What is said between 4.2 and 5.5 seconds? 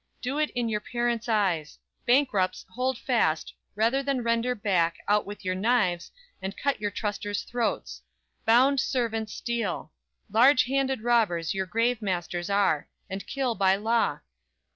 render back, out with